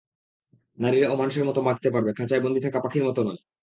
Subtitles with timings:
[0.77, 3.39] নারীরাও মানুষের মতো বাঁচতে পারবে, খাঁচায় বন্দী থাকা পাখির মতো নয়।